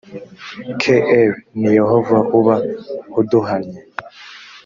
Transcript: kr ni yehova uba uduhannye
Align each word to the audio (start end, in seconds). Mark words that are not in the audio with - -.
kr 0.79 1.29
ni 1.59 1.69
yehova 1.77 2.17
uba 2.39 2.55
uduhannye 3.19 3.79